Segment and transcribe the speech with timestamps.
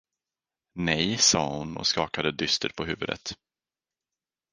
[0.75, 3.33] Nej, sade hon och skakade dystert på huvudet.